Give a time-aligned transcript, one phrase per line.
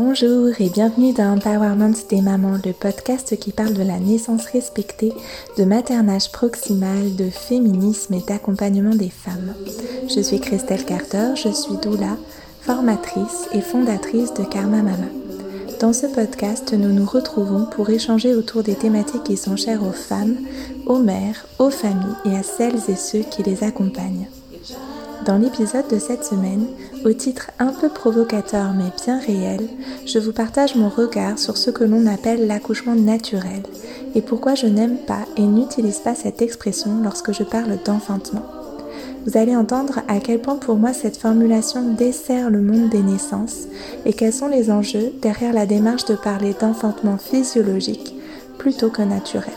[0.00, 5.12] Bonjour et bienvenue dans Empowerment des mamans, le podcast qui parle de la naissance respectée,
[5.56, 9.54] de maternage proximal, de féminisme et d'accompagnement des femmes.
[10.08, 12.16] Je suis Christelle Carter, je suis doula,
[12.60, 15.08] formatrice et fondatrice de Karma Mama.
[15.80, 19.90] Dans ce podcast, nous nous retrouvons pour échanger autour des thématiques qui sont chères aux
[19.90, 20.36] femmes,
[20.86, 24.28] aux mères, aux familles et à celles et ceux qui les accompagnent.
[25.24, 26.66] Dans l'épisode de cette semaine,
[27.04, 29.68] au titre un peu provocateur mais bien réel,
[30.06, 33.62] je vous partage mon regard sur ce que l'on appelle l'accouchement naturel
[34.14, 38.46] et pourquoi je n'aime pas et n'utilise pas cette expression lorsque je parle d'enfantement.
[39.26, 43.66] Vous allez entendre à quel point pour moi cette formulation dessert le monde des naissances
[44.06, 48.14] et quels sont les enjeux derrière la démarche de parler d'enfantement physiologique
[48.56, 49.52] plutôt que naturel.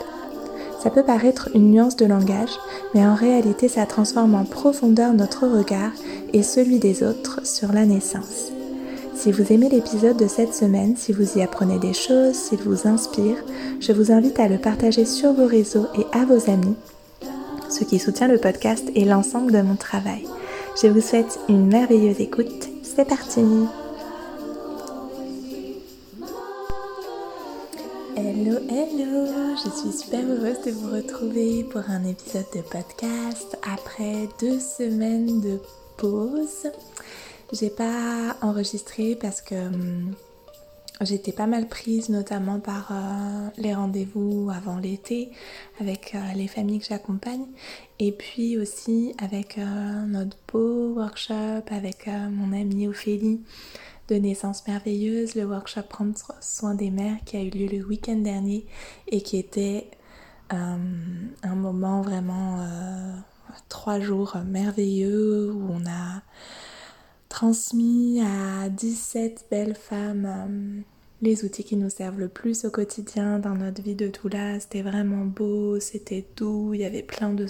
[0.81, 2.57] Ça peut paraître une nuance de langage,
[2.95, 5.91] mais en réalité ça transforme en profondeur notre regard
[6.33, 8.51] et celui des autres sur la naissance.
[9.13, 12.87] Si vous aimez l'épisode de cette semaine, si vous y apprenez des choses, s'il vous
[12.87, 13.35] inspire,
[13.79, 16.75] je vous invite à le partager sur vos réseaux et à vos amis,
[17.69, 20.25] ce qui soutient le podcast et l'ensemble de mon travail.
[20.81, 22.69] Je vous souhaite une merveilleuse écoute.
[22.81, 23.41] C'est parti
[28.43, 34.27] Hello, hello Je suis super heureuse de vous retrouver pour un épisode de podcast après
[34.39, 35.59] deux semaines de
[35.95, 36.71] pause.
[37.53, 40.15] J'ai pas enregistré parce que hum,
[41.01, 45.29] j'étais pas mal prise notamment par euh, les rendez-vous avant l'été
[45.79, 47.45] avec euh, les familles que j'accompagne
[47.99, 53.41] et puis aussi avec euh, notre beau workshop avec mon amie Ophélie
[54.07, 58.17] de Naissance Merveilleuse, le workshop Prendre soin des mères qui a eu lieu le week-end
[58.17, 58.65] dernier
[59.07, 59.89] et qui était
[60.53, 60.77] euh,
[61.43, 63.13] un moment vraiment euh,
[63.69, 66.21] trois jours merveilleux où on a
[67.29, 70.81] transmis à 17 belles femmes euh,
[71.21, 74.59] les outils qui nous servent le plus au quotidien dans notre vie de doula.
[74.59, 77.45] C'était vraiment beau, c'était doux, il y avait plein de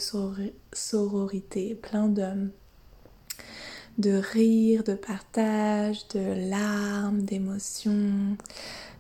[0.74, 2.50] sororité, plein de
[3.98, 8.38] de rire, de partage, de larmes, d'émotions,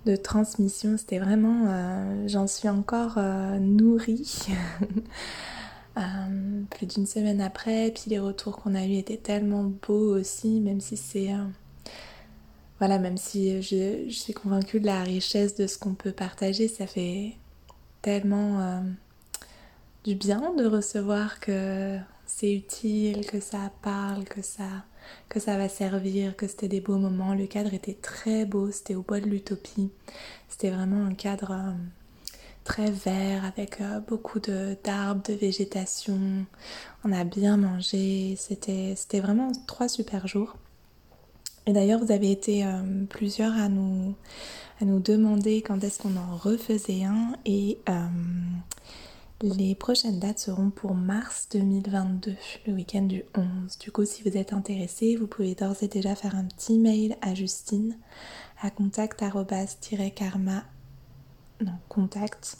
[0.06, 0.97] de transmission.
[0.97, 4.47] C'était vraiment, euh, j'en suis encore euh, nourrie.
[5.97, 10.62] Euh, plus d'une semaine après, puis les retours qu'on a eus étaient tellement beaux aussi,
[10.62, 11.31] même si c'est...
[12.80, 16.69] voilà, même si je, je, suis convaincue de la richesse de ce qu'on peut partager,
[16.69, 17.34] ça fait
[18.01, 18.81] tellement
[20.06, 21.97] du bien de recevoir que
[22.34, 24.86] c'est utile, que ça parle, que ça,
[25.30, 27.36] que ça va servir, que c'était des beaux moments.
[27.36, 29.90] Le cadre était très beau, c'était au bois de l'utopie.
[30.50, 31.72] C'était vraiment un cadre euh,
[32.64, 36.46] très vert avec euh, beaucoup d'arbres, de, végétation.
[37.03, 40.56] On a bien mangé, c'était vraiment trois super jours.
[41.68, 44.16] Et d'ailleurs, vous avez été euh, plusieurs à nous,
[44.81, 47.36] à nous demander quand est-ce qu'on en refaisait un.
[49.41, 52.35] Les prochaines dates seront pour mars 2022,
[52.68, 53.78] le week-end du 11.
[53.79, 57.18] Du coup, si vous êtes intéressé, vous pouvez d'ores et déjà faire un petit mail
[57.22, 57.97] à Justine
[58.62, 59.19] à contact
[60.16, 60.63] karma
[61.59, 62.57] non contact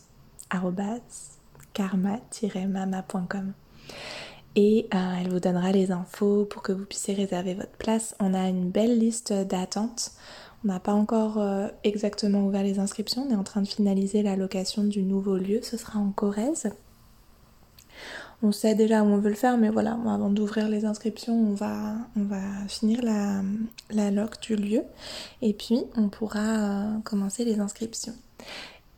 [1.74, 3.53] karma-mama.com
[4.56, 8.16] et euh, elle vous donnera les infos pour que vous puissiez réserver votre place.
[8.20, 10.12] On a une belle liste d'attente.
[10.63, 14.22] On n'a pas encore euh, exactement ouvert les inscriptions, on est en train de finaliser
[14.22, 16.72] la location du nouveau lieu, ce sera en Corrèze.
[18.44, 21.53] On sait déjà où on veut le faire, mais voilà, avant d'ouvrir les inscriptions, on
[21.53, 21.95] va,
[22.67, 23.41] finir la,
[23.91, 24.81] la loc du lieu
[25.41, 28.16] et puis on pourra euh, commencer les inscriptions.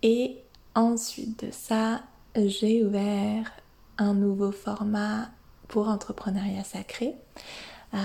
[0.02, 0.38] Et
[0.76, 2.02] ensuite de ça,
[2.36, 3.52] j'ai ouvert
[3.98, 5.30] un nouveau format
[5.68, 7.16] pour entrepreneuriat sacré.
[7.94, 7.98] Euh,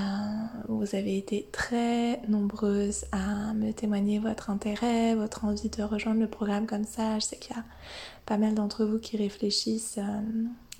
[0.68, 6.28] vous avez été très nombreuses à me témoigner votre intérêt, votre envie de rejoindre le
[6.28, 7.18] programme comme ça.
[7.18, 7.64] Je sais qu'il y a
[8.26, 9.98] pas mal d'entre vous qui réfléchissent.
[9.98, 10.20] Euh,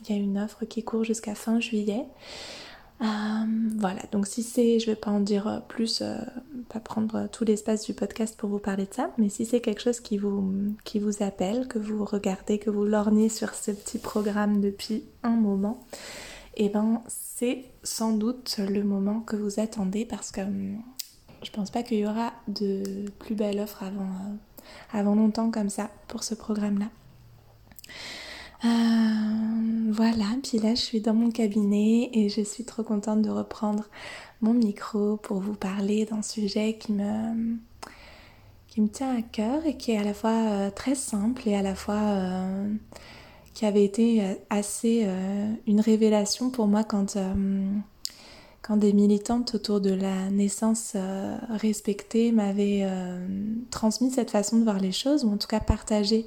[0.05, 2.05] il y a une offre qui court jusqu'à fin juillet.
[3.01, 3.07] Euh,
[3.79, 6.03] voilà, donc si c'est, je vais pas en dire plus,
[6.69, 9.81] pas prendre tout l'espace du podcast pour vous parler de ça, mais si c'est quelque
[9.81, 10.53] chose qui vous,
[10.85, 15.37] qui vous appelle, que vous regardez, que vous lorgnez sur ce petit programme depuis un
[15.37, 15.81] moment,
[16.57, 17.03] et eh ben
[17.39, 20.83] c'est sans doute le moment que vous attendez parce que hum,
[21.45, 25.89] je pense pas qu'il y aura de plus belle offre avant, euh, longtemps comme ça
[26.09, 26.87] pour ce programme-là.
[28.65, 33.31] Euh, voilà, puis là je suis dans mon cabinet et je suis trop contente de
[33.31, 33.85] reprendre
[34.41, 37.57] mon micro pour vous parler d'un sujet qui me,
[38.67, 41.55] qui me tient à cœur et qui est à la fois euh, très simple et
[41.55, 42.17] à la fois
[43.59, 47.35] qui avait été euh, assez euh, une révélation pour moi quand, euh,
[48.63, 50.97] quand des militantes autour de la naissance
[51.51, 52.87] respectée m'avaient
[53.73, 56.25] transmis cette façon de voir les choses, ou en tout cas partagé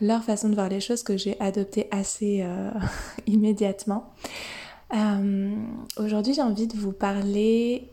[0.00, 2.44] leur façon de voir les choses que j'ai adopté assez
[3.26, 4.12] immédiatement.
[5.96, 7.88] Aujourd'hui, j'ai envie de vous parler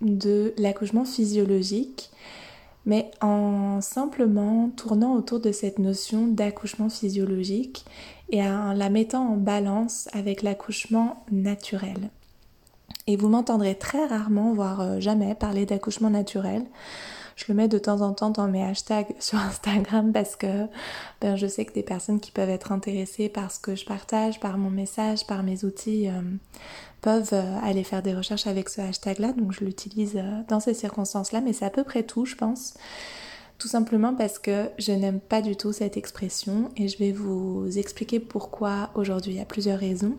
[0.00, 2.10] de l'accouchement physiologique
[2.86, 7.84] mais en simplement tournant autour de cette notion d'accouchement physiologique
[8.30, 12.10] et en la mettant en balance avec l'accouchement naturel.
[13.06, 16.64] Et vous m'entendrez très rarement, voire euh, jamais, parler d'accouchement naturel.
[17.36, 20.66] Je le mets de temps en temps dans mes hashtags sur Instagram parce que
[21.20, 24.40] ben, je sais que des personnes qui peuvent être intéressées par ce que je partage,
[24.40, 26.22] par mon message, par mes outils, euh,
[27.04, 29.34] peuvent euh, aller faire des recherches avec ce hashtag-là.
[29.34, 32.74] Donc je l'utilise euh, dans ces circonstances-là, mais c'est à peu près tout, je pense.
[33.58, 37.68] Tout simplement parce que je n'aime pas du tout cette expression et je vais vous
[37.76, 39.32] expliquer pourquoi aujourd'hui.
[39.34, 40.16] Il y a plusieurs raisons.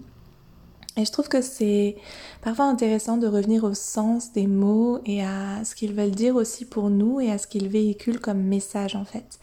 [0.96, 1.98] Et je trouve que c'est
[2.42, 6.66] parfois intéressant de revenir au sens des mots et à ce qu'ils veulent dire aussi
[6.66, 9.40] pour nous et à ce qu'ils véhiculent comme message en fait.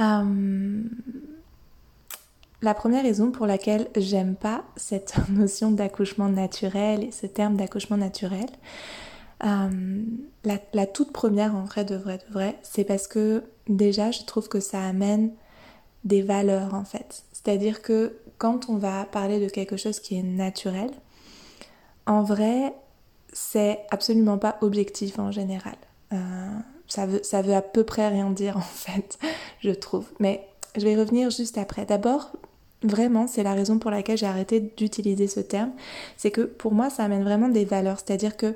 [0.00, 0.82] Euh,
[2.62, 7.96] la première raison pour laquelle j'aime pas cette notion d'accouchement naturel et ce terme d'accouchement
[7.96, 8.46] naturel,
[9.44, 10.02] euh,
[10.44, 14.48] la, toute première en vrai de vrai de vrai, c'est parce que déjà je trouve
[14.48, 15.32] que ça amène
[16.04, 17.24] des valeurs en fait.
[17.32, 20.90] C'est-à-dire que quand on va parler de quelque chose qui est naturel,
[22.06, 22.72] en vrai,
[23.32, 25.76] c'est absolument pas objectif en général.
[26.12, 29.18] Euh, ça, veut, ça veut à peu près rien dire en fait,
[29.60, 30.06] je trouve.
[30.20, 31.86] Mais je vais revenir juste après.
[31.86, 32.32] D'abord,
[32.82, 35.72] vraiment, c'est la raison pour laquelle j'ai arrêté d'utiliser ce terme.
[36.16, 37.98] C'est que pour moi, ça amène vraiment des valeurs.
[37.98, 38.54] C'est-à-dire que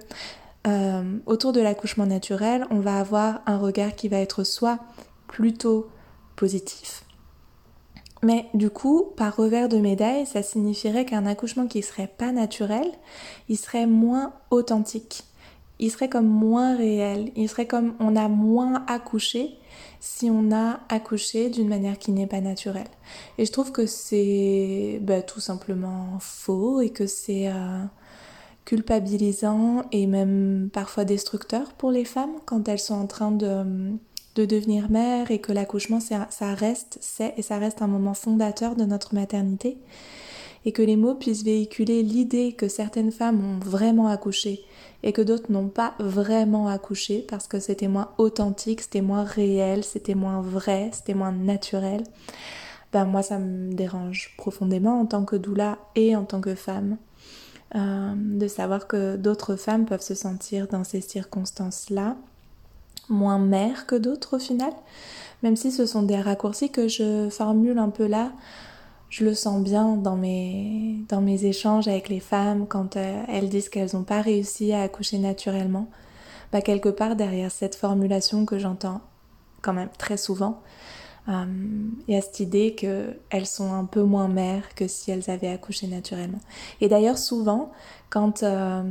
[0.67, 4.79] euh, autour de l'accouchement naturel, on va avoir un regard qui va être soit
[5.27, 5.89] plutôt
[6.37, 7.05] positif,
[8.23, 12.87] mais du coup, par revers de médaille, ça signifierait qu'un accouchement qui serait pas naturel,
[13.49, 15.25] il serait moins authentique.
[15.79, 17.33] Il serait comme moins réel.
[17.37, 19.57] Il serait comme on a moins accouché
[20.01, 22.89] si on a accouché d'une manière qui n'est pas naturelle.
[23.39, 27.85] Et je trouve que c'est bah, tout simplement faux et que c'est euh,
[28.65, 33.93] culpabilisant et même parfois destructeur pour les femmes quand elles sont en train de
[34.37, 38.77] de devenir mère et que l'accouchement, ça reste, c'est et ça reste un moment fondateur
[38.77, 39.79] de notre maternité.
[40.65, 44.65] Et que les mots puissent véhiculer l'idée que certaines femmes ont vraiment accouché
[45.03, 49.85] et que d'autres n'ont pas vraiment accouché parce que c'était moins authentique, c'était moins réel,
[49.85, 52.03] c'était moins vrai, c'était moins naturel.
[52.93, 56.99] Ben moi ça me dérange profondément en tant que doula et en tant que femme.
[57.77, 62.17] Euh, de savoir que d'autres femmes peuvent se sentir dans ces circonstances-là
[63.09, 64.73] moins mère que d'autres au final.
[65.43, 68.33] Même si ce sont des raccourcis que je formule un peu là,
[69.11, 73.49] je le sens bien dans mes, dans mes échanges avec les femmes quand euh, elles
[73.49, 75.89] disent qu'elles n'ont pas réussi à accoucher naturellement.
[76.53, 79.01] Bah, quelque part derrière cette formulation que j'entends
[79.63, 80.63] quand même très souvent,
[81.29, 81.45] euh,
[82.09, 85.51] il y a cette idée qu'elles sont un peu moins mères que si elles avaient
[85.51, 86.41] accouché naturellement.
[86.81, 87.73] Et d'ailleurs souvent,
[88.09, 88.83] quand euh,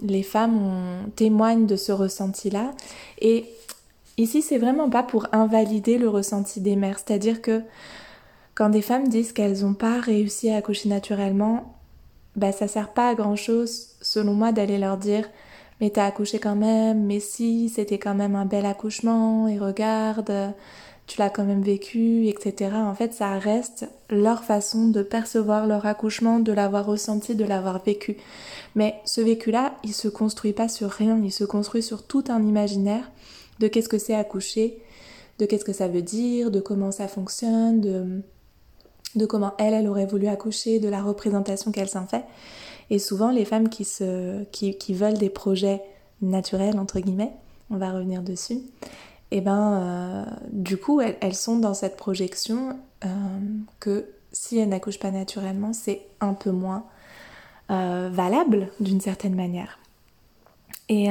[0.00, 2.70] les femmes témoignent de ce ressenti-là,
[3.20, 3.46] et
[4.16, 7.62] Ici, c'est vraiment pas pour invalider le ressenti des mères, c'est-à-dire que
[8.54, 11.74] quand des femmes disent qu'elles n'ont pas réussi à accoucher naturellement,
[12.36, 15.28] bah ça sert pas à grand chose, selon moi, d'aller leur dire
[15.80, 20.54] mais t'as accouché quand même, mais si, c'était quand même un bel accouchement, et regarde,
[21.06, 22.76] tu l'as quand même vécu, etc.
[22.76, 27.82] En fait, ça reste leur façon de percevoir leur accouchement, de l'avoir ressenti, de l'avoir
[27.82, 28.16] vécu.
[28.74, 32.42] Mais ce vécu-là, il se construit pas sur rien, il se construit sur tout un
[32.42, 33.10] imaginaire
[33.60, 34.78] de qu'est-ce que c'est accoucher,
[35.38, 38.22] de qu'est-ce que ça veut dire, de comment ça fonctionne, de,
[39.14, 42.24] de comment elle, elle aurait voulu accoucher, de la représentation qu'elle s'en fait.
[42.90, 43.86] Et souvent, les femmes qui,
[44.90, 45.82] veulent des projets
[46.22, 47.32] naturels, entre guillemets,
[47.70, 48.60] on va revenir dessus,
[49.30, 53.08] et eh ben, euh, du coup, elles, sont dans cette projection euh,
[53.80, 56.84] que si elles n'accouchent pas naturellement, c'est un peu moins
[57.70, 59.80] euh, valable d'une certaine manière.
[60.88, 61.08] Et,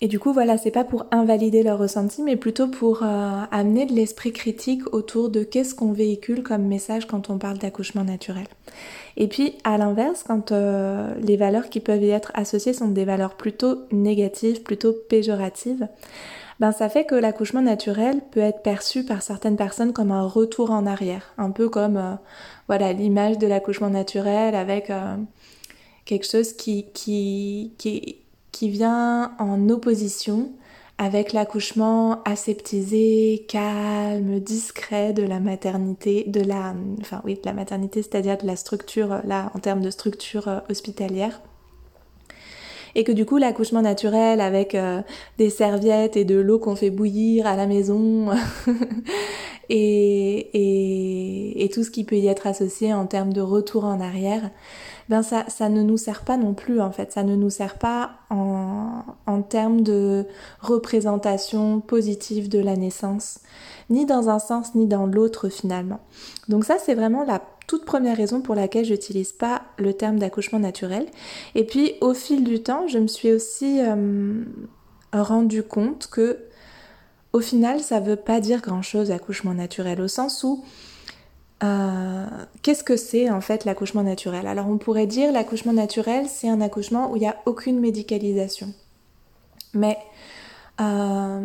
[0.00, 3.84] et du coup, voilà, c'est pas pour invalider leur ressenti, mais plutôt pour euh, amener
[3.84, 8.46] de l'esprit critique autour de qu'est-ce qu'on véhicule comme message quand on parle d'accouchement naturel.
[9.16, 13.04] Et puis, à l'inverse, quand euh, les valeurs qui peuvent y être associées sont des
[13.04, 15.88] valeurs plutôt négatives, plutôt péjoratives,
[16.60, 20.70] ben ça fait que l'accouchement naturel peut être perçu par certaines personnes comme un retour
[20.70, 22.14] en arrière, un peu comme euh,
[22.68, 24.92] voilà l'image de l'accouchement naturel avec
[26.04, 28.18] quelque chose qui, qui, qui
[28.58, 30.50] qui vient en opposition
[30.98, 38.02] avec l'accouchement aseptisé, calme, discret de la maternité, de la, enfin oui, de la maternité,
[38.02, 41.40] c'est-à-dire de la structure, là, en termes de structure euh, hospitalière.
[42.96, 45.02] Et que du coup l'accouchement naturel avec euh,
[45.36, 48.30] des serviettes et de l'eau qu'on fait bouillir à la maison
[49.68, 54.50] et, tout ce qui peut y être associé en termes de retour en arrière,
[55.08, 57.78] ben ça, ça ne nous sert pas non plus en fait, ça ne nous sert
[57.78, 60.26] pas en, en termes de
[60.60, 63.40] représentation positive de la naissance,
[63.90, 66.00] ni dans un sens ni dans l'autre finalement.
[66.48, 70.58] Donc ça c'est vraiment la toute première raison pour laquelle j'utilise pas le terme d'accouchement
[70.58, 71.06] naturel.
[71.54, 74.42] Et puis au fil du temps, je me suis aussi euh,
[75.12, 76.38] rendu compte que
[77.32, 80.64] au final, ça veut pas dire grand chose accouchement naturel au sens où
[81.62, 82.26] euh,
[82.62, 84.46] qu'est-ce que c'est en fait l'accouchement naturel?
[84.46, 88.72] Alors on pourrait dire l'accouchement naturel c'est un accouchement où il n'y a aucune médicalisation.
[89.74, 89.98] Mais
[90.80, 91.44] euh,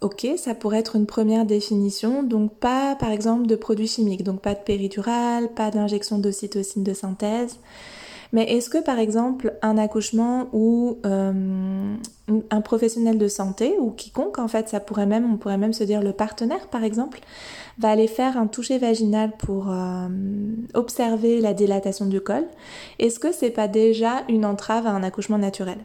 [0.00, 4.40] ok, ça pourrait être une première définition, donc pas par exemple de produits chimiques, donc
[4.40, 7.58] pas de péridurale, pas d'injection d'ocytocine de synthèse.
[8.36, 11.96] Mais est-ce que par exemple un accouchement ou euh,
[12.50, 15.84] un professionnel de santé ou quiconque en fait, ça pourrait même, on pourrait même se
[15.84, 17.20] dire le partenaire par exemple,
[17.78, 20.08] va aller faire un toucher vaginal pour euh,
[20.74, 22.44] observer la dilatation du col,
[22.98, 25.78] est-ce que c'est pas déjà une entrave à un accouchement naturel?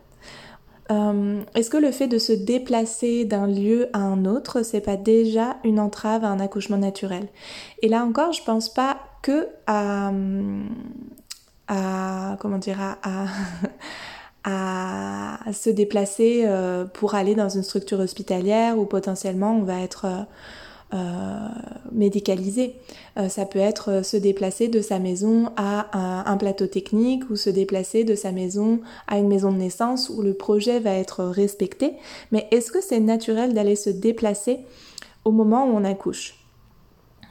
[0.91, 4.98] Euh, Est-ce que le fait de se déplacer d'un lieu à un autre, c'est pas
[4.98, 7.29] déjà une entrave à un accouchement naturel?
[7.81, 10.12] Et là encore, je pense pas que à,
[11.71, 12.77] à comment dire
[14.43, 20.05] à, se déplacer euh, pour aller dans une structure hospitalière où potentiellement on va être
[20.93, 21.47] euh,
[21.91, 22.75] médicalisé.
[23.17, 27.49] Euh, ça peut être se déplacer de sa maison à un, plateau technique ou se
[27.49, 31.93] déplacer de sa maison à une maison de naissance où le projet va être respecté.
[32.31, 34.59] Mais est-ce que c'est naturel d'aller se déplacer
[35.23, 36.40] au moment où on accouche?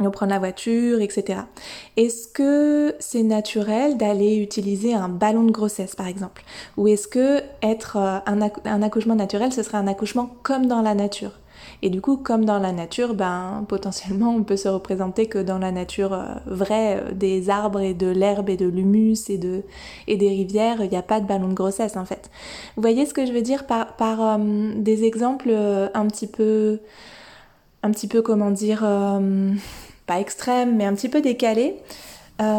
[0.06, 1.40] On prend la voiture, etc.
[1.96, 6.42] Est-ce que c'est naturel d'aller utiliser un ballon de grossesse, par exemple?
[6.76, 11.32] Ou est-ce que être un, accouchement naturel, ce serait un accouchement comme dans la nature?
[11.82, 15.58] Et du coup, comme dans la nature, ben, potentiellement, on peut se représenter que dans
[15.58, 19.62] la nature euh, vraie, euh, des arbres et de l'herbe et de l'humus et, de,
[20.06, 22.30] des rivières, il n'y a pas de ballon de grossesse en fait.
[22.76, 26.80] Vous voyez ce que je veux dire par, euh, des exemples un petit peu,
[27.82, 28.84] un petit peu, comment dire,
[30.06, 31.76] pas extrêmes, mais un petit peu décalés.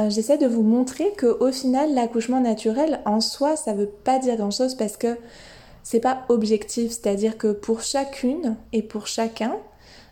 [0.10, 4.38] J'essaie de vous montrer que au final, l'accouchement naturel en soi, ça veut pas dire
[4.38, 5.17] grand chose parce que
[5.83, 9.55] c'est pas objectif, c'est-à-dire que pour chacune et pour chacun,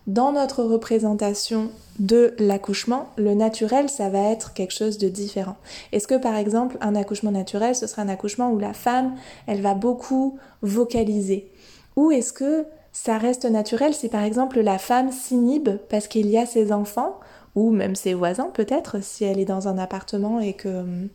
[0.08, 1.70] dans notre représentation
[2.00, 5.58] de l'accouchement, le naturel, ça va être quelque chose de différent.
[5.92, 9.62] Est-ce que par exemple, un accouchement naturel, ce sera un accouchement où la femme, elle
[9.62, 11.52] va beaucoup vocaliser?
[11.96, 16.38] Ou est-ce que ça reste naturel si par exemple la femme s'inhibe parce qu'il y
[16.38, 17.20] a ses enfants,
[17.56, 21.08] ou même ses voisins peut-être, si elle est dans un appartement et que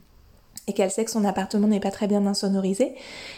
[0.66, 2.95] et qu'elle sait que son appartement n'est pas très bien insonorisé,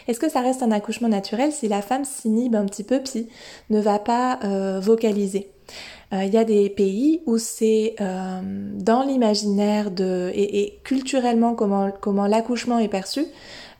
[0.06, 3.28] est-ce que ça reste un accouchement naturel si la femme s'inhibe un petit peu puis
[3.68, 5.50] ne va pas euh, vocaliser?
[6.12, 8.40] Euh, il y a des pays où c'est euh,
[8.74, 13.24] dans l'imaginaire de et, culturellement comment, comment l'accouchement est perçu,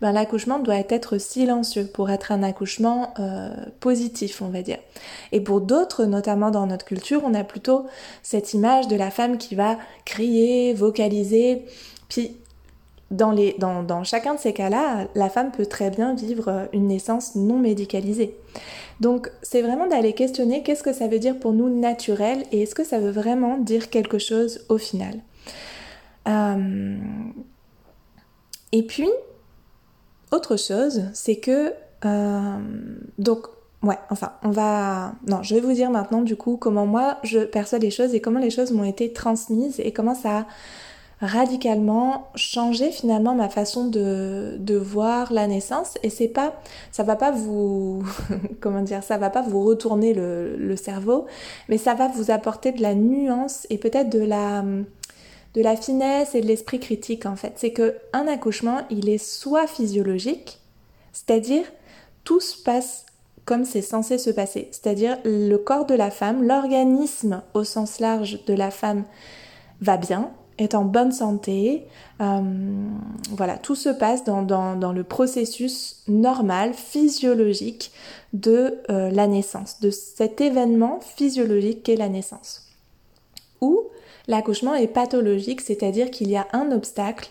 [0.01, 3.15] ben, l'accouchement doit être silencieux pour être un accouchement
[3.81, 4.79] positif, on va dire.
[5.33, 7.87] Et pour d'autres, notamment dans notre culture, on a plutôt
[8.23, 11.65] cette image de la femme qui va crier, vocaliser,
[12.09, 12.37] puis
[13.11, 16.89] dans, les, dans, dans, chacun de ces cas-là, la femme peut très bien vivre une
[16.89, 18.37] naissance non médicalisée.
[19.01, 22.75] Donc c'est vraiment d'aller questionner qu'est-ce que ça veut dire pour nous naturel et est-ce
[22.75, 25.21] que ça veut vraiment dire quelque chose au final.
[26.27, 26.97] Euh,
[28.73, 29.09] et puis,
[30.33, 31.73] autre chose, c'est que...
[32.05, 32.59] Euh,
[33.19, 33.47] donc,
[33.83, 35.15] ouais, enfin, on va...
[35.27, 38.21] Non, je vais vous dire maintenant du coup comment moi je perçois les choses et
[38.21, 40.47] comment les choses m'ont été transmises et comment ça a
[41.21, 45.95] radicalement changer finalement ma façon de, de voir la naissance.
[46.03, 46.61] Et c'est pas
[46.93, 48.05] ça va pas vous
[48.61, 51.27] comment dire ça va pas vous retourner le, le, cerveau
[51.69, 54.63] mais ça va vous apporter de la nuance et peut-être de la
[55.57, 59.19] de la finesse et de l'esprit critique en fait c'est que un accouchement il est
[59.19, 60.61] soit physiologique
[61.13, 61.65] c'est-à-dire
[62.23, 63.07] tout se passe
[63.45, 68.45] comme c'est censé se passer c'est-à-dire le corps de la femme l'organisme au sens large
[68.45, 69.05] de la femme
[69.81, 71.87] va bien est en bonne santé.
[72.21, 72.41] Euh,
[73.31, 77.93] voilà, tout se passe dans, dans, le processus normal, physiologique
[78.33, 82.69] de euh, la naissance, de cet événement physiologique qu'est la naissance.
[83.61, 83.83] Ou
[84.29, 87.31] l'accouchement est pathologique, c'est-à-dire qu'il y a un obstacle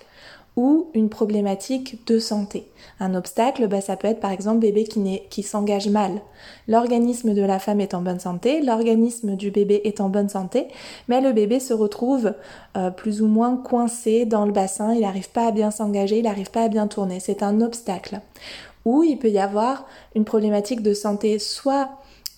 [0.56, 2.68] ou une problématique de santé.
[3.00, 6.22] Un obstacle, bah, ça peut être par exemple bébé qui, qui s'engage mal.
[6.68, 10.68] L'organisme de la femme est en bonne santé, l'organisme du bébé est en bonne santé,
[11.10, 12.34] mais le bébé se retrouve
[12.78, 16.24] euh, plus ou moins coincé dans le bassin, il n'arrive pas à bien s'engager, il
[16.24, 17.20] n'arrive pas à bien tourner.
[17.20, 18.22] C'est un obstacle.
[18.86, 19.86] Ou il peut y avoir
[20.16, 21.90] une problématique de santé soit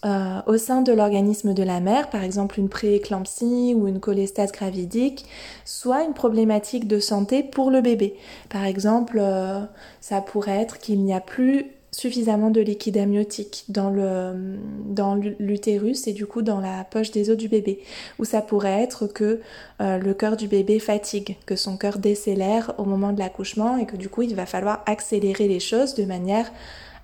[0.07, 4.53] euh, au sein de l'organisme de la mère, par exemple une prééclampsie ou une cholestase
[4.53, 5.25] gravidique,
[5.65, 8.15] soit une problématique de santé pour le bébé.
[8.47, 9.59] Par exemple, euh,
[9.99, 16.25] ça pourrait être qu'il n'y a plus suffisamment de liquide amniotique dans l'utérus et du
[16.25, 17.79] coup dans la poche des os du bébé
[18.19, 19.41] ou ça pourrait être que
[19.81, 23.85] euh, le cœur du bébé fatigue que son cœur décélère au moment de l'accouchement et
[23.85, 26.51] que du coup il va falloir accélérer les choses de manière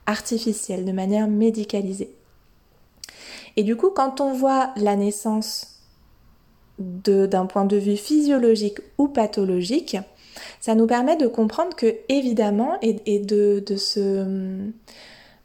[0.06, 2.12] artificielle de manière médicalisée
[3.58, 5.80] et du coup, quand on voit la naissance
[6.80, 9.98] d'un point de vue physiologique ou pathologique,
[10.60, 14.72] ça nous permet de comprendre que, évidemment, et, de, de,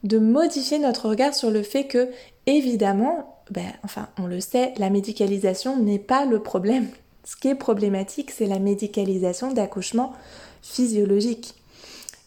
[0.04, 2.08] de modifier notre regard sur le fait que,
[2.46, 6.88] évidemment, ben, enfin, on le sait, la médicalisation n'est pas le problème.
[7.24, 10.12] Ce qui est problématique, c'est la médicalisation d'accouchement
[10.62, 11.54] physiologique.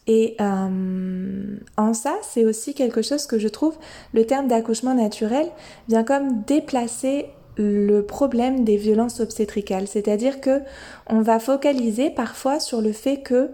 [0.07, 3.77] Et euh, en ça, c'est aussi quelque chose que je trouve,
[4.13, 5.47] le terme d'accouchement naturel
[5.87, 7.27] vient comme déplacer
[7.57, 10.61] le problème des violences obstétricales, c'est-à-dire que
[11.07, 13.51] on va focaliser parfois sur le fait que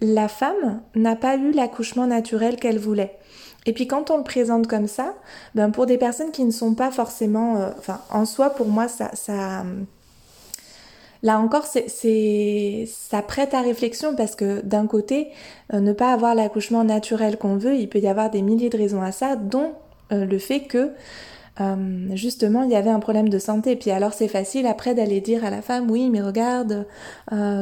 [0.00, 3.18] la femme n'a pas eu l'accouchement naturel qu'elle voulait.
[3.66, 5.14] Et puis quand on le présente comme ça,
[5.54, 7.70] ben pour des personnes qui ne sont pas forcément, euh,
[8.10, 9.64] en soi pour moi ça, ça
[11.22, 15.28] Là encore, c'est, ça prête à réflexion parce que d'un côté,
[15.74, 18.78] euh, ne pas avoir l'accouchement naturel qu'on veut, il peut y avoir des milliers de
[18.78, 19.72] raisons à ça, dont
[20.12, 20.90] euh, le fait que
[21.60, 23.76] euh, justement il y avait un problème de santé.
[23.76, 26.86] Puis alors c'est facile après d'aller dire à la femme oui mais regarde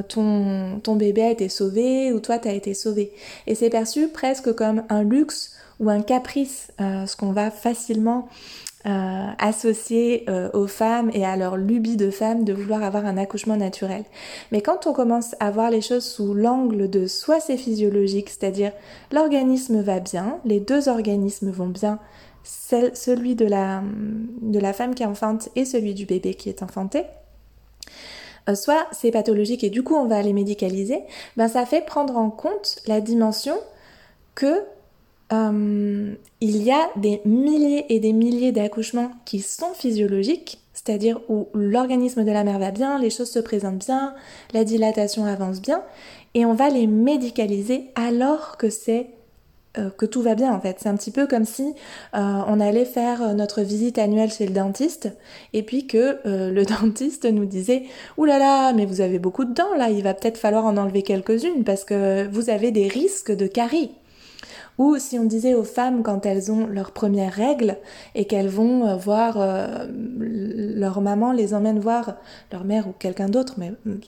[0.08, 3.12] ton, ton bébé a été sauvé ou toi t'as été sauvé.
[3.48, 8.28] Et c'est perçu presque comme un luxe ou un caprice, ce qu'on va facilement
[8.86, 13.16] euh, associés euh, aux femmes et à leur lubie de femmes de vouloir avoir un
[13.16, 14.04] accouchement naturel.
[14.52, 18.70] Mais quand on commence à voir les choses sous l'angle de soit c'est physiologique, c'est-à-dire
[19.10, 21.98] l'organisme va bien, les deux organismes vont bien,
[22.44, 23.82] celui de la,
[24.42, 27.02] de la femme qui enceinte et celui du bébé qui est enfanté,
[28.48, 31.02] euh, soit c'est pathologique et du coup on va les médicaliser,
[31.36, 33.56] ben ça fait prendre en compte la dimension
[34.34, 34.62] que
[35.32, 41.48] euh, il y a des milliers et des milliers d'accouchements qui sont physiologiques, c'est-à-dire où
[41.54, 44.14] l'organisme de la mère va bien, les choses se présentent bien,
[44.54, 45.82] la dilatation avance bien,
[46.34, 49.08] et on va les médicaliser alors que c'est
[49.76, 50.78] euh, que tout va bien en fait.
[50.80, 51.74] C'est un petit peu comme si
[52.14, 55.10] euh, on allait faire notre visite annuelle chez le dentiste
[55.52, 57.82] et puis que le dentiste nous disait
[58.16, 60.78] Ouh là là, mais vous avez beaucoup de dents là, il va peut-être falloir en
[60.78, 63.90] enlever quelques-unes parce que vous avez des risques de caries.
[64.78, 67.76] Ou si on disait aux femmes quand elles ont leurs premières règles
[68.14, 72.14] et qu'elles vont euh, voir euh, leur maman les emmène voir
[72.52, 73.98] leur mère ou quelqu'un d'autre, mais mm,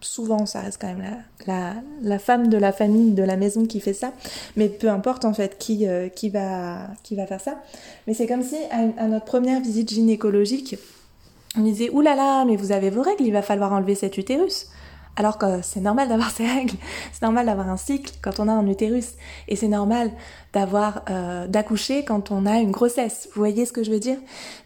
[0.00, 3.94] souvent ça reste quand même la, femme de la famille, de la maison qui fait
[3.94, 4.12] ça,
[4.56, 7.60] mais peu importe en fait qui, euh, qui, va, qui va faire ça.
[8.06, 10.76] Mais c'est comme si à, notre première visite gynécologique,
[11.56, 14.18] on disait Ouh là là, mais vous avez vos règles, il va falloir enlever cet
[14.18, 14.68] utérus.
[15.14, 16.74] Alors que c'est normal d'avoir ses règles,
[17.12, 19.12] c'est normal d'avoir un cycle quand on a un utérus,
[19.46, 20.10] et c'est normal
[20.54, 23.28] d'avoir euh, d'accoucher quand on a une grossesse.
[23.34, 24.16] Vous voyez ce que je veux dire?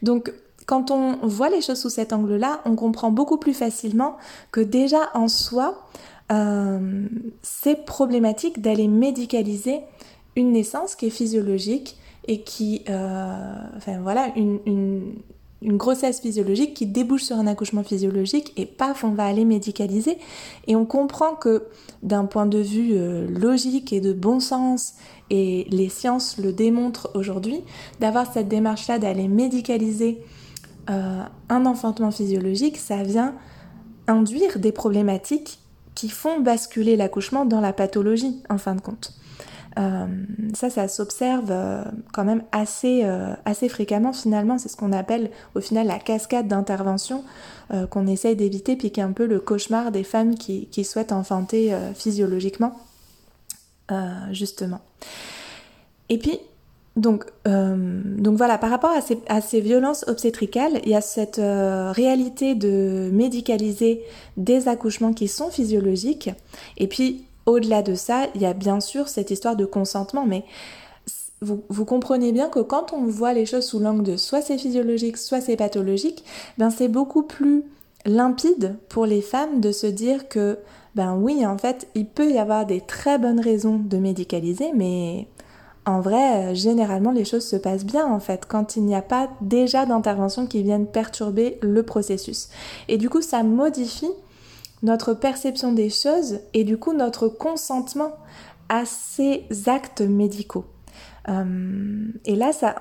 [0.02, 0.32] Donc
[0.66, 4.16] quand on voit les choses sous cet angle-là, on comprend beaucoup plus facilement
[4.52, 5.84] que déjà en soi,
[6.30, 7.06] euh,
[7.42, 9.80] c'est problématique d'aller médicaliser
[10.36, 15.14] une naissance qui est physiologique et qui, euh, enfin voilà, une une
[15.62, 20.18] grossesse physiologique qui débouche sur un accouchement physiologique et paf, on va aller médicaliser.
[20.66, 21.64] Et on comprend que
[22.02, 24.94] d'un point de vue euh, logique et de bon sens,
[25.30, 27.60] et les sciences le démontrent aujourd'hui,
[28.00, 30.22] d'avoir cette démarche-là d'aller médicaliser
[30.88, 33.34] euh, un enfantement physiologique, ça vient
[34.06, 35.58] induire des problématiques
[35.94, 39.14] qui font basculer l'accouchement dans la pathologie en fin de compte.
[39.78, 40.06] Euh,
[40.54, 41.84] ça, ça s'observe euh,
[42.14, 44.58] quand même assez, euh, assez fréquemment finalement.
[44.58, 47.24] C'est ce qu'on appelle au final la cascade d'intervention
[47.90, 51.10] qu'on essaye d'éviter, puis qui est un peu le cauchemar des femmes qui, qui souhaitent
[51.10, 52.78] enfanter physiologiquement,
[54.30, 54.78] justement.
[56.08, 56.38] Et puis,
[56.94, 61.40] donc, donc voilà, par rapport à ces, à ces, violences obstétricales, il y a cette
[61.40, 64.04] réalité de médicaliser
[64.36, 66.30] des accouchements qui sont physiologiques,
[66.76, 70.44] et puis au-delà de ça, il y a bien sûr cette histoire de consentement, mais
[71.42, 75.18] vous, comprenez bien que quand on voit les choses sous l'angle de soit c'est physiologique,
[75.18, 76.24] soit c'est pathologique,
[76.58, 77.64] ben c'est beaucoup plus
[78.06, 80.58] limpide pour les femmes de se dire que
[80.94, 85.28] ben oui, en fait, il peut y avoir des très bonnes raisons de médicaliser, mais
[85.84, 89.28] en vrai, généralement, les choses se passent bien, en fait, quand il n'y a pas
[89.42, 92.48] déjà d'intervention qui viennent perturber le processus.
[92.88, 94.10] Et du coup, ça modifie
[94.82, 98.12] notre perception des choses et du coup notre consentement
[98.68, 100.64] à ces actes médicaux.
[101.28, 102.76] Euh, et là, ça,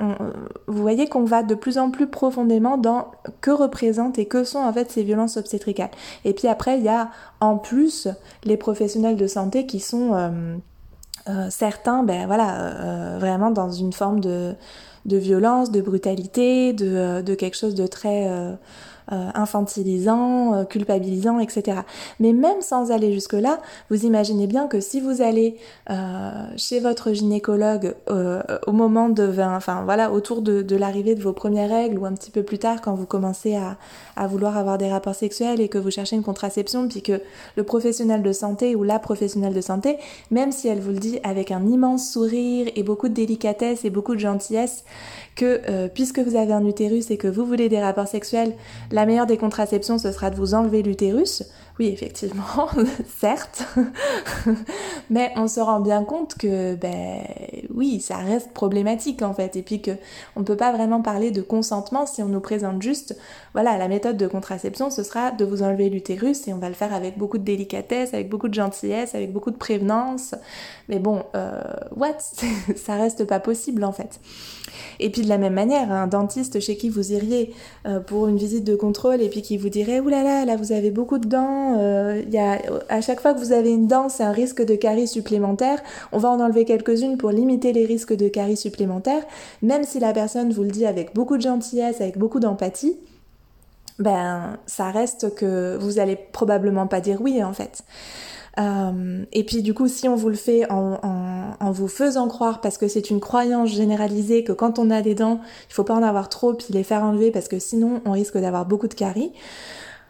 [0.68, 3.08] vous voyez qu'on va de plus en plus profondément dans
[3.42, 5.90] que représentent et que sont en fait ces violences obstétricales.
[6.26, 8.08] Et puis après, il y a en plus
[8.44, 10.58] les professionnels de santé qui sont euh,
[11.28, 14.54] euh, certains, ben voilà, vraiment dans une forme de,
[15.06, 18.30] de violence, de brutalité, de, de quelque chose de très
[19.12, 21.82] euh, infantilisant, euh, culpabilisant, etc.
[22.20, 23.60] Mais même sans aller jusque-là,
[23.92, 25.58] vous imaginez bien que si vous allez
[25.92, 27.96] euh, chez votre gynécologue
[28.66, 32.32] au moment de, enfin voilà, autour de, l'arrivée de vos premières règles ou un petit
[32.32, 33.78] peu plus tard quand vous commencez à,
[34.16, 37.22] à vouloir avoir des rapports sexuels et que vous cherchez une contraception, puis que
[37.58, 39.98] le professionnel de santé ou la professionnelle de santé,
[40.32, 43.90] même si elle vous le dit avec un immense sourire et beaucoup de délicatesse et
[43.90, 44.84] beaucoup de gentillesse,
[45.36, 48.54] que euh, puisque vous avez un utérus et que vous voulez des rapports sexuels,
[48.92, 51.44] la meilleure des contraceptions, ce sera de vous enlever l'utérus.
[51.78, 52.70] Oui, effectivement,
[53.20, 53.66] certes,
[55.10, 57.20] mais on se rend bien compte que, ben
[57.74, 59.92] oui, ça reste problématique en fait, et puis que
[60.38, 63.18] on ne peut pas vraiment parler de consentement si on nous présente juste,
[63.56, 66.76] voilà, la méthode de contraception, ce sera de vous enlever l'utérus et on va le
[66.76, 70.36] faire avec beaucoup de délicatesse, avec beaucoup de gentillesse, avec beaucoup de prévenance.
[70.90, 71.62] Mais bon, euh,
[71.96, 72.18] what?
[72.76, 74.20] Ça reste pas possible en fait.
[75.00, 77.54] Et puis de la même manière, un dentiste chez qui vous iriez
[77.88, 80.74] euh, pour une visite de contrôle et puis qui vous dirait oulala, là là, vous
[80.74, 84.10] avez beaucoup de dents, euh, y a, à chaque fois que vous avez une dent,
[84.10, 85.82] c'est un risque de carie supplémentaire.
[86.12, 89.24] On va en enlever quelques-unes pour limiter les risques de carie supplémentaires,
[89.62, 92.98] même si la personne vous le dit avec beaucoup de gentillesse, avec beaucoup d'empathie.
[93.98, 97.84] Ben, ça reste que vous allez probablement pas dire oui en fait.
[98.58, 101.00] Euh, et puis du coup, si on vous le fait en,
[101.60, 105.16] en, vous faisant croire, parce que c'est une croyance généralisée que quand on a des
[105.16, 108.12] dents, il faut pas en avoir trop puis les faire enlever parce que sinon on
[108.12, 109.34] risque d'avoir beaucoup de caries.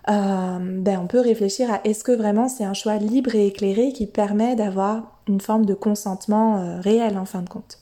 [0.07, 3.91] Euh, ben on peut réfléchir à est-ce que vraiment c'est un choix libre et éclairé
[3.91, 7.79] qui permet d'avoir une forme de consentement euh, réel en fin de compte.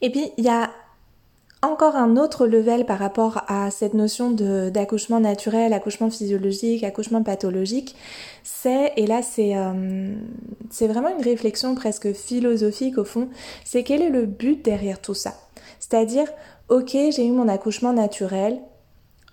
[0.00, 0.70] Et puis il y a
[1.66, 7.96] encore un autre level par rapport à cette notion d'accouchement naturel, accouchement physiologique, accouchement pathologique,
[8.42, 10.14] c'est, et là euh,
[10.70, 13.28] c'est vraiment une réflexion presque philosophique au fond,
[13.64, 15.34] c'est quel est le but derrière tout ça?
[15.80, 16.28] C'est-à-dire,
[16.68, 18.60] ok j'ai eu mon accouchement naturel,